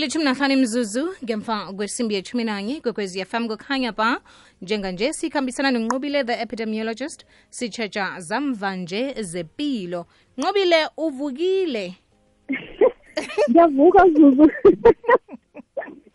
[0.00, 4.20] ilithumi nahlanu imzuzu ngemva kwesimbi yethumi nanye kwekwezi fm kukhanya ba
[4.62, 10.06] njenganje sikhambisana nonqobile the epidemiologist sitshetsha zamva nje zepilo.
[10.38, 11.94] Nqobile uvukile.
[13.50, 14.50] Ngiyavuka zuzu.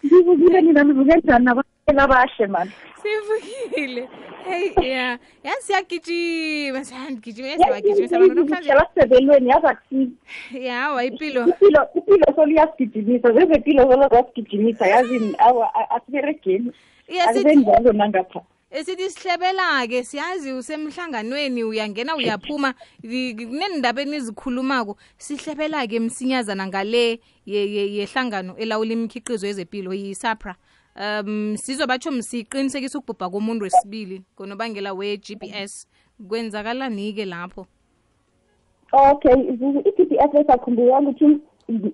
[0.06, 1.46] Ngivukile nina nivuke njani?
[1.46, 4.10] Nabakela abashe mani sivukile.
[4.50, 10.12] Hey ya yazi siyagijima siyagijima siyagijimisa abantu namhlanje selasebelweni yazi akusizi
[10.62, 16.72] yawa ipilo ipilo ipilo soluyasigijimisa zezempilo solozasigijimisa yazini awa a- asiberegeni
[17.28, 27.96] asibenjalo nangapha esithi sihlebela-ke siyazi usemhlanganweni uyangena uyaphuma kunendaba enizikhulumako sihlebela-ke msinyazana ngale ye- ye-
[27.96, 30.56] yehlangano elawula imikhiqizo yezempilo yi-sapra
[30.96, 35.88] um sizobatsho msiqinisekisa ukubhubha komuntu wesibili ngonobangela we-gps
[36.28, 37.68] kwenzakalani-ke lapho?
[38.92, 41.40] Okay i-gps esakhumbula ukuthi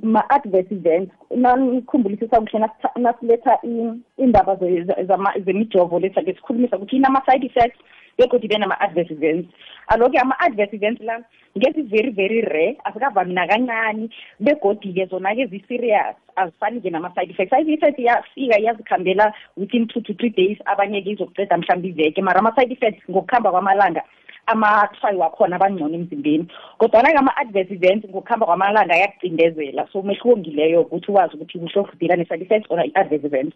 [0.03, 6.95] ma-adverse events nanikhumbulisa kuhle nasiletha i- indaba ze- ze- zama- zemijovo letha ke sikhulumisa ukuthi
[6.95, 7.79] inama-side effects
[8.17, 9.49] begodwa ibe nama-adverse events.
[9.87, 11.23] Alo-ke ama-adverse events la
[11.57, 17.49] ngezi very very rare asikavami nakancani begodi-ke zona-ke zi-serious azifani-ke nama-side effects.
[17.55, 22.73] Side effects iyafika iyazikhambela within two to three days abanye-ke izokuceda mhlawumbe iveke mara ama-side
[22.73, 24.03] effects ngokuhamba kwamalanga
[24.45, 26.47] amathwayi wakhona abangcono emzimbeni.
[26.77, 32.43] Kodwana-ke ama-adverse events ngokuhamba kwamalanga ayakucindezela so umehluko ngileyo ukuthi wazi ukuthi kuhlofu deala ne-side
[32.43, 33.55] effects or i-adverse events.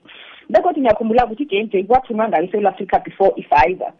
[0.49, 3.91] Begodwa ngiyakhumbula ukuthi i-j n j kwathunywa ngayo esewula africa before i-pfizer.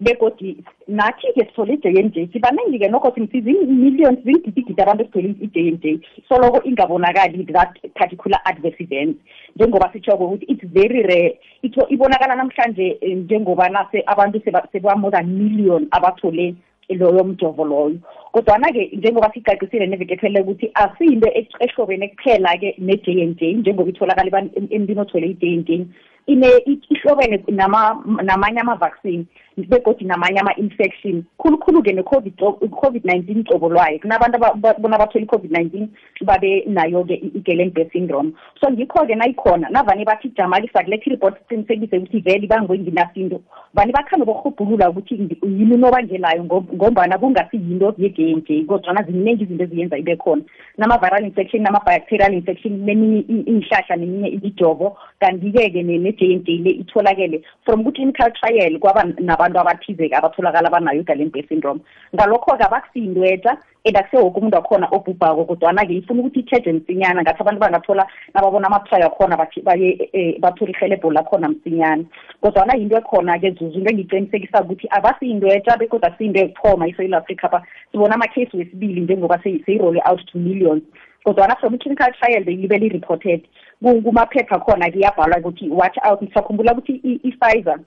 [0.00, 5.78] Begodi nathi-ke sithole i-j n j sibaningi-ke nokho sithi zimillions zingidigidi abantu esithole i-j n
[5.82, 6.00] j.
[6.28, 9.16] Soloko ingabonakali that particular adverse event
[9.56, 11.38] njengoba sitshoko ukuthi it's very rare.
[11.62, 16.54] Itho- ibonakala namhlanje eh, njengoba nase abantu seba- seba-more than million abathole
[16.88, 17.96] loyo mjovo loyo.
[18.32, 21.28] Kodwana-ke njengoba sicacisile neveke ephelele ukuthi asiyinto
[21.60, 25.86] ehlobene kuphela-ke ne-j n j njengoba itholakala emntwini othole i-j n j.
[26.26, 26.48] ine
[26.90, 29.24] ihlobene nama namanye ama-vaccine
[29.56, 31.24] begodi namanye ama-infection.
[31.38, 35.88] Khulukhulu-ke ne-covid covid-19 cobo lwayo kunabantu aba- ba- bona bathole i-covid-19
[36.24, 38.32] babe nayo-ke i- i-guillain-barre syndrome.
[38.60, 43.40] So ngikho-ke nayikhona navane bathi jamalisa kuletha i-report siqinisekise ukuthi vele bangwenginasinto
[43.74, 49.64] vane bakhambe borhubhulula ukuthi yini unobangelayo ngom- ngombana kungasiyinto ye-j n j kodwana ziningi izinto
[49.64, 50.42] eziyenza ibe khona.
[50.78, 54.96] Nama-viral infection nama-bacterial infection neminye i- iinhlahla neminye imijovo.
[55.20, 55.82] Kanti-ke-ke
[56.14, 61.80] ne-j n j le itholakele from ku-clinical trial kwaba nabantu abathize-ke abatholakala banayo i-guillain-barre syndrome.
[62.14, 67.60] Ngalokho-ke abakusiyintwetja and akusiwo woke umuntu wakhona obhubhako kodwana-ke ifuna ukuthi itjheje msinyana ngathi abantu
[67.60, 72.04] bangathola nababona amathwayo akhona bathi baye eh, bathole irhelebho lakhona msinyana.
[72.40, 78.14] Kodwana yinto ekhona-ke zuzu into engiqinisekisa ukuthi abasiyintwetja bekodwa asiyinto yokuthoma isewula africa pha sibona
[78.14, 80.82] amakhesi wesibili njengoba seyi-roll out to millions.
[81.24, 83.40] Kodwana from i-clinical trial belibe li-reported.
[83.40, 83.48] Ku-
[83.82, 86.22] kumaphepha khona-ke iyabhalwa ukuthi watch out.
[86.22, 87.78] Ngisakhumbula ukuthi i-pfizer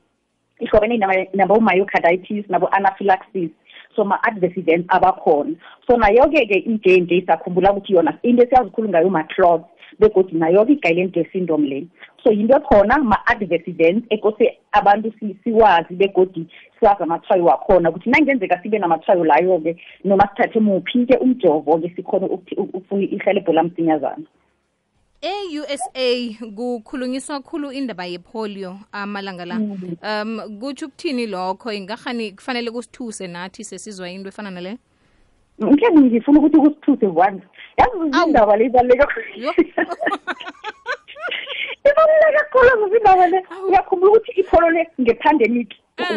[0.60, 0.98] ihlobene
[1.34, 3.50] nabo-myocarditis nabo-anaphylaxis.
[3.96, 5.56] So ma-adverse events abakhona.
[5.88, 9.66] So nayo-ke-ke i-j n j sakhumbula ukuthi yona into esiyazikhulu ngayo ma-clots
[10.00, 11.88] begodi nayo-ke i-guillain barre syndrome le.
[12.24, 16.46] So yinto ekhona ma-adverse events ekose abantu si- siwazi begodi
[16.80, 23.54] siwazi amathwayo wakhona ukuthi nangenzeka sibe namathwayo layo-ke noma sithathe muphi-ke umjovo-ke ukuthi- ukufuna ihelebho
[23.54, 24.26] lamsinyazana
[25.28, 25.90] e-usa
[26.56, 29.56] kukhulunyiswa khulu indaba yepolio amalanga la.
[29.56, 31.72] Um kutsho ukuthini lokho?
[31.72, 34.78] Ingahani kufanele kusithuse nathi sesizwa into efana nale?
[35.60, 37.44] Mhlawumbe ngifuna ukuthi kusithuse once.
[37.78, 39.04] Yazi indaba le ibaluleke
[41.90, 43.44] ibaluleke kakhulu indaba le.
[43.68, 45.74] Uyakhumbula ukuthi ipholo le nge-pandemic.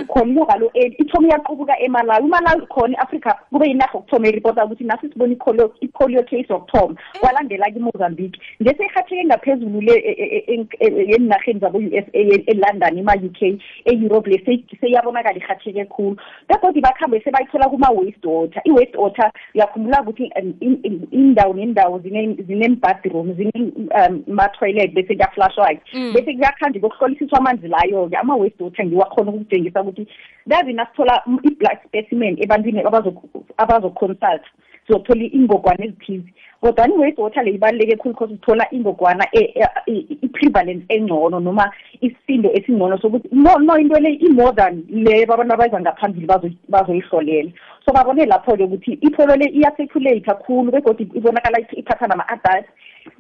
[0.09, 2.25] Khona umuka lo eli ithoma iyaqubuka emalawi.
[2.25, 5.33] Umalawi khona i-afrika kube yinarha yokuthoma iripota ukuthi nasi sibona
[5.81, 6.95] ipolio case yokuthoma.
[7.21, 12.99] Kwalandela-ke imozambique nje seyirhatheke ngaphezulu le e- e- e- e- yenarheni zabo-u s a elondon
[12.99, 16.17] ema-u k e-europe le sey- seyiyabonakala irhatheke khulu.
[16.49, 18.63] Begodi bakhambe sebayithola kuma-waste water.
[18.65, 25.81] I-waste water uyakhumbula ukuthi in- in- indawo nendawo zine- zine-bathroom zine-ma-toilet bese kuyaflashwa-ke.
[25.95, 26.13] Mm.
[26.15, 28.17] bese kuyakhanjwa kokuhlolisiswa amanzi layo-ke.
[28.17, 30.07] Ama-waste water ngiwakhona ukutshengisa ukuthi
[30.47, 33.23] yazi nasithola um, i-blood specimen ebantwini abazo-
[33.57, 34.43] abazo-consult
[34.87, 36.33] sizothola ingogwana ezithize.
[36.61, 41.71] Kodwa i-waste water le ibaluleke khulu because uthola ingogwana e- e- i- i-prevalence engcono noma
[42.01, 47.51] isindo esingcono sokuthi no no into le i-more than le abantu abayiza ngaphambili bazo- bazoyihlolela
[47.87, 52.67] so babone lapho-ke ukuthi ipholo le iyacirculate kakhulu begodwa ibonakala ithi iphatha nama-adult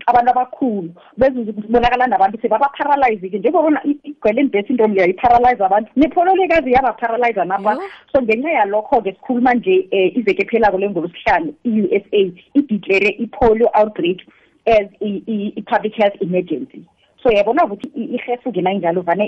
[0.07, 6.49] abantu abakhulu bezuze kubonakala nabantu sebaba-paralyze-ke njengobona i-guillain barre syndrome leyo i-paralyze abantu nepholo le
[6.49, 7.73] kazi yaba-paralyze napa.
[7.73, 7.83] Yo.
[8.13, 14.21] so ngenxa yalokho-ke sikhuluma nje um iveke ephelako lengolosihlanu i-u s a ideclare i-polio outbreak
[14.67, 16.85] as i-public health emergency.
[17.23, 19.27] So yabona ukuthi ihefu-ke nayinjalo vane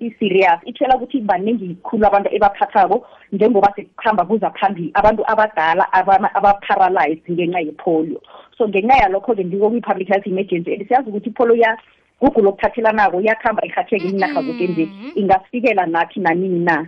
[0.00, 7.60] i-serious itshela ukuthi baningi khulu abantu ebaphathako njengoba sekuhamba kuza phambili abantu abadala aba-paralyzed ngenxa
[7.60, 8.20] yepolio.
[8.58, 11.76] So ngenxa yalokho-ke ndiko kwi-public health emergency and siyazi ukuthi ipolio
[12.20, 16.86] kugulo okuthathelanako iyakuhamba ihatheke iinarha zoke nje ingasifikela nathi nanini na.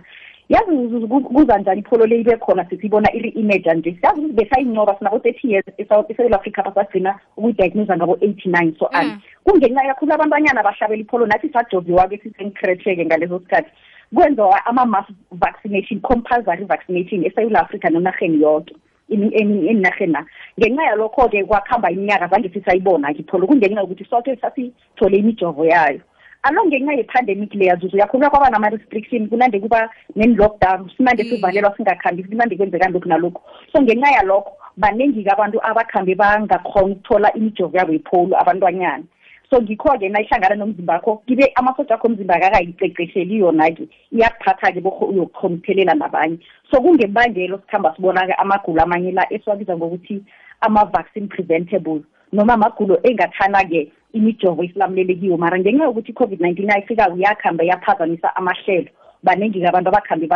[0.49, 3.97] Yazi kuza njani ipholo le ibe khona sisibona iri-imaja nje?
[4.01, 9.13] Siyazi ukuthi besayincoba sinabo-thirty years esouth africa basagcina ukuyidiagnosa ngabo-eighty nine so ani
[9.43, 13.71] kungenxa kakhulu abantwanyana bahlabela ipholo nathi sajoviwa-ke sisenkresheke ngaleso sikhathi.
[14.13, 18.75] Kwenziwa ama-mass vaccination compulsory vaccination esewula africa nenarheni yonke
[19.09, 20.25] eninarheni na
[20.59, 26.01] ngenxa yalokho-ke kwakuhamba iminyaka zange sisayibona-ke ipholo kungenxa yokuthi soke sasithole imijovo yayo.
[26.43, 32.55] Alo ngenxa ye-pandemic le yazuzu yakhulunywa kwaba nama-restriction kunande kuba ne-lockdown sinande sivalelwa singakhambi kunande
[32.55, 33.41] kwenzeka lokhu nalokhu.
[33.73, 39.03] So ngenxa yalokho baningi-ke abantu abakhambe bangakhona ukuthola imijovo yabo yipholu abantwanyana.
[39.49, 43.87] So ngikho-ke na ihlangana nomzimba wakho kibe amasoja akho omzimba akakayiqeqesheli yona-ke.
[44.11, 46.37] Iyakuphatha-ke uyokukhona ukuthelela nabanye.
[46.71, 50.23] So kungebangelo sikhamba sibona-ke amagulo amanye la esiwabiza ngokuthi
[50.61, 52.01] ama-vaccine preventable
[52.31, 58.89] noma amagulo engathana-ke imijovo isilamulelekiyo mara ngenxa yokuthi i-covid-19 ayifika yakuhambe yaphazamisa amahlelo.
[59.23, 60.29] Baningi-ke abantu abakhambe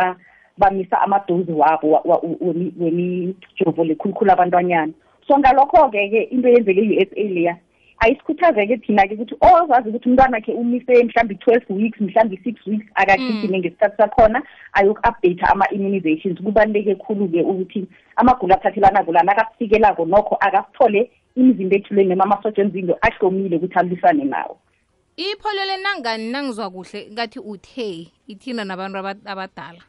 [0.58, 2.02] bamisa amadozi wabo
[2.80, 4.92] wemijovo lekhulukhulu abantwanyana.
[5.28, 7.56] So ngalokho-ke ke into eyenzeke i-u s a leya
[8.04, 13.58] ayisikhuthaze-ke thina-ke ukuthi ozazi ukuthi umntwana khe umise mhlawumbe i-twelve weeks mhlawumbe i-six weeks akagijime
[13.58, 14.42] ngesikhathi sakhona
[14.72, 16.42] ayoku-update ama-immunizations.
[16.42, 23.56] Kubaluleke khulu-ke ukuthi amagulo aphathelana kulana akakufikelako nokho akasithole imizimba ethulweni noma amasotsha emzimba ahlomile
[23.56, 24.58] ukuthi alwisane nawo.
[25.16, 29.82] Ipholo le nangani nangizwa kuhle ngathi uthe ithina nabantu abadala?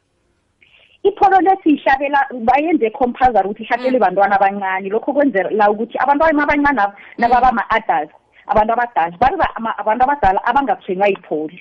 [1.07, 7.50] Ipholo lesiyishabela bayenze compulsory ukuthi ihlathelwe bantwana abancane lokho kwenzela ukuthi abantwana abancane abo nababa
[7.50, 8.13] ama-adults
[8.52, 9.48] abantu abadala bariba
[9.81, 11.57] abantu abadala abangatshwenywa yipholo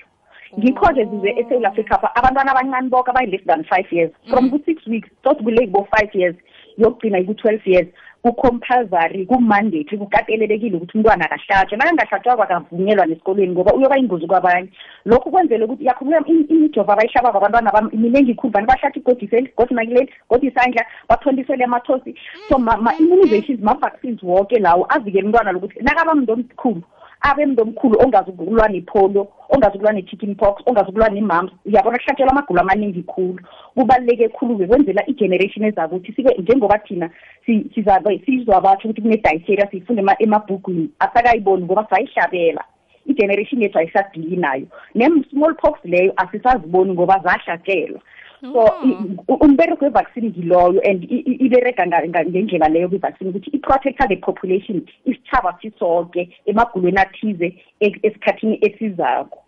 [0.59, 4.11] ngikho-ke zize esewula africa pha abantwana abancane boke abayi-less than five years.
[4.29, 6.35] From ku-six weeks tot kule bo-five years
[6.77, 7.87] yokugcina iku-twelve years.
[8.25, 11.77] Kucompulsory kumandate kukatelelekile ukuthi umntwana akahlatshwe.
[11.77, 14.69] Nakangahlatshwako akavunyelwa nesikolweni ngoba uyoba ingozi kwabanye.
[15.05, 20.47] Lokhu kwenzele ukuthi yakhuluma imijovo abayihlabako abantwana minengi khulu bani bahlatha igodiseli godi nakileli godi
[20.47, 22.15] isandla bathontisele amathosi
[22.49, 26.81] so ma-immunizations ma-vaccines woke lawo avikele umntwana lokuthi nakaba mntu omkhulu
[27.29, 32.31] abe mntu omkhulu ongazi ukulwa nepholo ongazi ukulwa ne-chicken pox ongazi ukulwa ne-mumps uyabona kuhlatshelwa
[32.31, 33.39] amagulo amaningi khulu.
[33.75, 37.09] Kubaluleke khulu-ke kwenzela i-generation ezako ukuthi sibe njengoba thina
[37.45, 42.63] sizabe sizwa batho ukuthi kune-diceria siyifunde emabhugwini asakayiboni ngoba sayihlabela.
[43.05, 44.67] I-generation yethu ayisadili nayo.
[44.95, 48.01] Ne-small pox leyo asisaziboni ngoba zahlatshelwa.
[48.41, 48.61] So
[49.39, 51.03] umbereko we-vaccine ngiloyo and
[51.45, 59.45] ibereka ngendlela leyo kwi-vaccine ukuthi i-protector the population isitshaba sisonke emagulweni athize esikhathini esizako.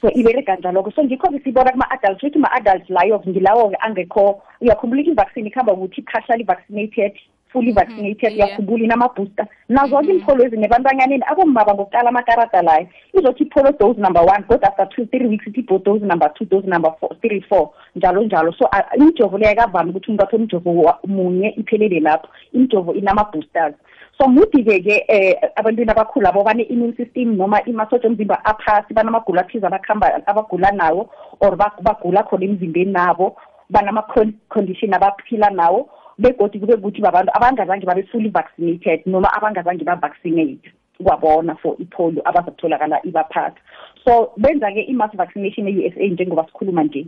[0.00, 0.90] So ibereka njalo-ke.
[0.94, 7.12] So ngikho-ke sibona kuma-adults ukuthi ma-adults layo ngilawo-ke angekho uyakhumbula i-vaccine ikuhamba ukuthi partially vaccinated?
[7.56, 12.86] Fully vaccinated uyakhumbula inama-booster nazo-ke impholo ezi nebantwanyaneni abomaba ngokuqala amakarada layo
[13.18, 16.66] izothi ipholo dose number one kodwa after two three weeks ithi dose number two dose
[16.66, 18.52] number four three four njalo njalo.
[18.52, 22.28] So imijovo leyo akavami ukuthi umuntu athole umjovo munye iphelele lapho.
[22.52, 23.74] Imijovo inama-boosters.
[24.18, 30.26] So mudi-ke-ke um abantwini abakhulu abo bane-immune system noma imasotsha omzimba aphasi banamagulo athize abakuhamba
[30.26, 31.08] abagula nawo
[31.40, 33.36] or bagula khona emzimbeni nabo
[33.70, 35.88] banama-condition abaphila nawo.
[36.18, 40.72] Begodi kube kuthi babantu abangazange babe fully vaccinated noma abangazange ba-vaccinate
[41.04, 43.60] kwabona for ipolio abazakutholakala ibaphatha.
[44.04, 47.06] So benza-ke i-mass vaccination e-u s a njengoba sikhuluma nje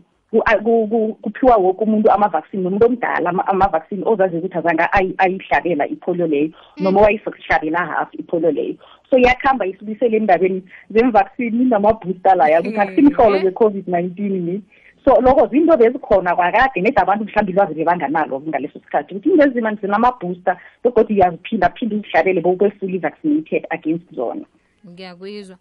[1.23, 4.85] kuphiwa woke umuntu ama-vaccine nomuntu omdala ama-vaccine ozaziyo ukuthi azange
[5.19, 8.75] ayihlabela ipolio leyo noma wayihlabela half ipolio leyo.
[9.11, 14.63] So iyakuhamba isibuyisele endabeni zem-vaccine nama-booster laya ukuthi akusimhlolo nge-covid-19 ni.
[15.05, 19.15] So loko zinto bezikhona kwakade nedi abantu mhlawumbe ilwazi bebanganalo ngaleso sikhathi.
[19.15, 24.45] Ukuthi into ezima zinama-booster begodwa uyaziphinda phinde uzihlabele bowube fully vaccinated against zona.
[24.87, 25.57] Ngiyakuyizwa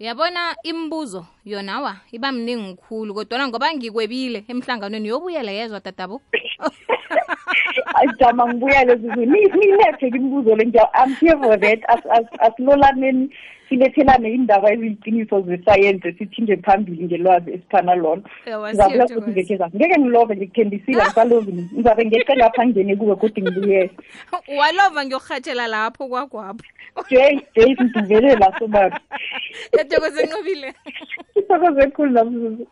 [0.00, 6.20] uyabona imibuzo yona wa iba mningi mkhulu kodwana ngoba ngikwebile emhlanganweni yobuyela yezwa tatabo
[7.94, 11.80] ajama ngibuyele zuzu nilethe imibuzo le i'm here for that.
[12.38, 13.30] Asilolaneni
[13.68, 21.02] silethelane indaba eziyiqiniso zesayensi sithinje phambili ngelwazi esiphana lona ngizabula futhi ngekeza ngeke ngilove ngikuthembisile
[21.02, 23.90] ngisalovi ngizabe ngeqe lapha ngingene kuwe kodwa ngibuyele
[24.58, 26.64] walova ngiyokurhatshela lapho kwakwapho
[27.10, 29.00] jay jay siduvele la sobaba
[29.78, 30.74] yathokoze nqobile
[31.34, 32.66] ithokoze khulu namzuzu